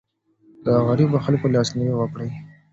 [0.65, 2.29] د غريبو خلګو لاسنيوی وکړئ.